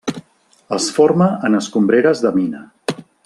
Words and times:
Es 0.77 0.87
forma 0.95 1.27
en 1.49 1.59
escombreres 1.59 2.25
de 2.27 2.35
mina. 2.41 2.63